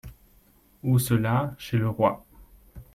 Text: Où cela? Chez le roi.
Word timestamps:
Où 0.81 0.97
cela? 0.97 1.53
Chez 1.59 1.77
le 1.77 1.87
roi. 1.87 2.25